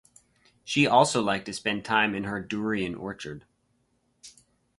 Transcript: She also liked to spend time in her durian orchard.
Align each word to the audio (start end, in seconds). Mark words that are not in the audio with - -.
She 0.63 0.87
also 0.87 1.21
liked 1.21 1.45
to 1.45 1.53
spend 1.53 1.85
time 1.85 2.15
in 2.15 2.23
her 2.23 2.41
durian 2.41 2.95
orchard. 2.95 3.45